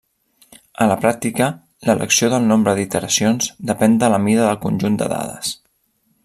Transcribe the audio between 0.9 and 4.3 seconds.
la pràctica, l'elecció del nombre d'iteracions depèn de la